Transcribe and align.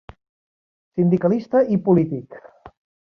Sindicalista 0.99 1.61
i 1.77 1.81
polític. 1.91 2.41